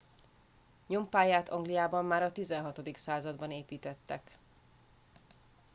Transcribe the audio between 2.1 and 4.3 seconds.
a 16. században építettek